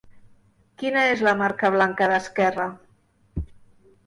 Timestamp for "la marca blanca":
1.27-2.09